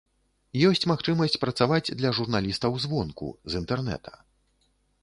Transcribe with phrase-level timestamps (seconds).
[0.69, 4.21] Ёсць магчымасць працаваць для журналістаў звонку, з інтэрнэта.